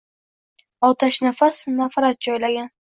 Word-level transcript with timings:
Otashnafas 0.89 1.63
nafrat 1.79 2.25
joylagin. 2.29 2.79